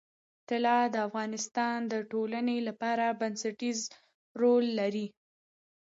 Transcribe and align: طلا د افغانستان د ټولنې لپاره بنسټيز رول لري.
طلا 0.49 0.79
د 0.93 0.95
افغانستان 1.07 1.77
د 1.91 1.93
ټولنې 2.11 2.57
لپاره 2.67 3.17
بنسټيز 3.19 3.79
رول 4.41 4.65
لري. 4.79 5.07